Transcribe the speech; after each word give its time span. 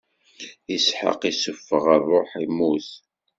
Isḥaq 0.75 1.21
issufeɣ 1.31 1.83
ṛṛuḥ, 1.99 2.29
immut. 2.43 2.89